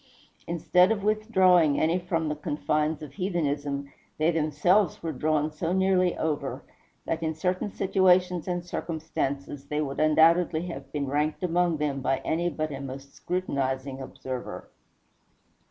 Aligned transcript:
Instead 0.47 0.91
of 0.91 1.03
withdrawing 1.03 1.79
any 1.79 1.99
from 1.99 2.27
the 2.27 2.35
confines 2.35 3.03
of 3.03 3.13
heathenism, 3.13 3.93
they 4.17 4.31
themselves 4.31 5.03
were 5.03 5.11
drawn 5.11 5.51
so 5.51 5.73
nearly 5.73 6.17
over, 6.17 6.63
that 7.05 7.21
in 7.21 7.35
certain 7.35 7.71
situations 7.71 8.47
and 8.47 8.65
circumstances 8.65 9.67
they 9.67 9.79
would 9.79 9.99
undoubtedly 9.99 10.65
have 10.65 10.91
been 10.91 11.05
ranked 11.05 11.43
among 11.43 11.77
them 11.77 12.01
by 12.01 12.17
any 12.25 12.49
but 12.49 12.71
a 12.71 12.81
most 12.81 13.13
scrutinizing 13.13 14.01
observer. 14.01 14.71